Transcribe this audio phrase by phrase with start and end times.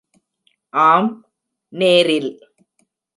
[0.73, 1.09] ஆம்,
[1.73, 2.31] நேரில்.